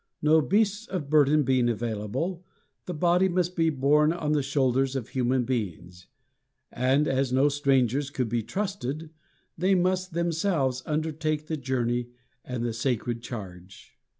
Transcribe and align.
No 0.23 0.41
beasts 0.41 0.87
of 0.87 1.11
burden 1.11 1.43
being 1.43 1.69
available, 1.69 2.43
the 2.87 2.93
body 2.95 3.29
must 3.29 3.55
be 3.55 3.69
borne 3.69 4.11
on 4.11 4.31
the 4.31 4.41
shoulders 4.41 4.95
of 4.95 5.09
human 5.09 5.43
beings; 5.45 6.07
and, 6.71 7.07
as 7.07 7.31
no 7.31 7.49
strangers 7.49 8.09
could 8.09 8.27
be 8.27 8.41
trusted, 8.41 9.11
they 9.55 9.75
must 9.75 10.13
themselves 10.15 10.81
undertake 10.87 11.45
the 11.45 11.55
journey 11.55 12.07
and 12.43 12.65
the 12.65 12.73
sacred 12.73 13.21
charge. 13.21 13.95